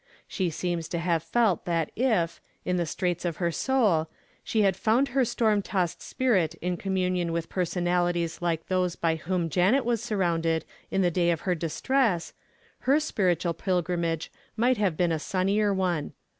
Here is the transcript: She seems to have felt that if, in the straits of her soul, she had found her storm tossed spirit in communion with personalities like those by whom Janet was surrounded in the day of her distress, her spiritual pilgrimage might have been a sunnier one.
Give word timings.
She 0.27 0.49
seems 0.49 0.87
to 0.87 0.97
have 0.97 1.21
felt 1.21 1.65
that 1.65 1.91
if, 1.95 2.41
in 2.65 2.77
the 2.77 2.87
straits 2.87 3.23
of 3.23 3.37
her 3.37 3.51
soul, 3.51 4.09
she 4.43 4.63
had 4.63 4.75
found 4.75 5.09
her 5.09 5.23
storm 5.23 5.61
tossed 5.61 6.01
spirit 6.01 6.55
in 6.55 6.75
communion 6.75 7.31
with 7.31 7.49
personalities 7.49 8.41
like 8.41 8.65
those 8.65 8.95
by 8.95 9.17
whom 9.17 9.47
Janet 9.47 9.85
was 9.85 10.01
surrounded 10.01 10.65
in 10.89 11.03
the 11.03 11.11
day 11.11 11.29
of 11.29 11.41
her 11.41 11.53
distress, 11.53 12.33
her 12.79 12.99
spiritual 12.99 13.53
pilgrimage 13.53 14.31
might 14.57 14.77
have 14.77 14.97
been 14.97 15.11
a 15.11 15.19
sunnier 15.19 15.71
one. 15.71 16.13